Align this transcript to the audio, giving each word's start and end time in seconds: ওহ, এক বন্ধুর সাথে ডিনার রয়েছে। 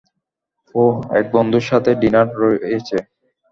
ওহ, 0.75 0.95
এক 1.19 1.25
বন্ধুর 1.35 1.65
সাথে 1.69 1.91
ডিনার 2.01 2.27
রয়েছে। 2.41 2.97